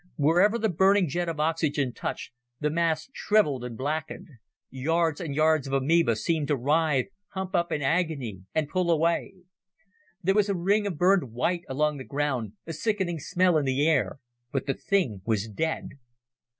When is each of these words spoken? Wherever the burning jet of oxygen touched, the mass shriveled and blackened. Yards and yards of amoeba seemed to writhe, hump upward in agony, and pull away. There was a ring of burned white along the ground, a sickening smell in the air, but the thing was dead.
Wherever 0.17 0.57
the 0.57 0.67
burning 0.67 1.07
jet 1.07 1.29
of 1.29 1.39
oxygen 1.39 1.93
touched, 1.93 2.33
the 2.59 2.71
mass 2.71 3.07
shriveled 3.13 3.63
and 3.63 3.77
blackened. 3.77 4.29
Yards 4.71 5.21
and 5.21 5.35
yards 5.35 5.67
of 5.67 5.73
amoeba 5.73 6.15
seemed 6.15 6.47
to 6.47 6.55
writhe, 6.55 7.11
hump 7.33 7.53
upward 7.53 7.81
in 7.81 7.81
agony, 7.85 8.43
and 8.55 8.67
pull 8.67 8.89
away. 8.89 9.35
There 10.23 10.33
was 10.33 10.49
a 10.49 10.55
ring 10.55 10.87
of 10.87 10.97
burned 10.97 11.33
white 11.33 11.65
along 11.69 11.97
the 11.97 12.03
ground, 12.03 12.53
a 12.65 12.73
sickening 12.73 13.19
smell 13.19 13.59
in 13.59 13.65
the 13.65 13.87
air, 13.87 14.17
but 14.51 14.65
the 14.65 14.73
thing 14.73 15.21
was 15.23 15.47
dead. 15.47 15.89